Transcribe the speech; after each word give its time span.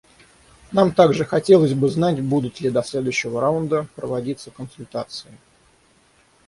Нам 0.71 0.95
также 0.95 1.25
хотелось 1.25 1.75
бы 1.75 1.87
знать, 1.87 2.23
будут 2.23 2.59
ли 2.59 2.71
до 2.71 2.81
следующего 2.81 3.39
раунда 3.39 3.87
проводиться 3.95 4.49
консультации. 4.49 5.29